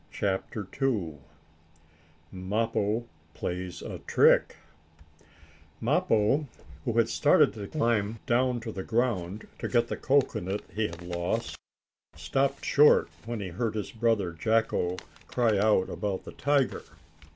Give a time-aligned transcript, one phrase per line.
[0.11, 1.19] CHAPTER II
[2.33, 3.05] MAPPO
[3.35, 4.55] PLAYS A TRICK
[5.79, 6.47] Mappo,
[6.85, 11.03] who had started to climb down to the ground, to get the cocoanut he had
[11.03, 11.55] lost,
[12.15, 16.81] stopped short when he heard his brother Jacko cry out about the tiger.